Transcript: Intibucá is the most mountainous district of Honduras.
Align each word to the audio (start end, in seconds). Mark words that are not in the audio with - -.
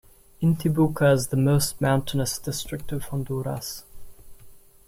Intibucá 0.41 1.13
is 1.13 1.27
the 1.27 1.37
most 1.37 1.79
mountainous 1.79 2.39
district 2.39 2.91
of 2.91 3.03
Honduras. 3.03 3.83